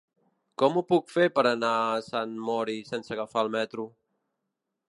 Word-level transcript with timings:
Com 0.61 0.77
ho 0.79 0.81
puc 0.91 1.11
fer 1.15 1.27
per 1.35 1.43
anar 1.49 1.73
a 1.81 2.01
Sant 2.05 2.33
Mori 2.47 2.77
sense 2.87 3.15
agafar 3.17 3.45
el 3.47 3.53
metro? 3.57 3.87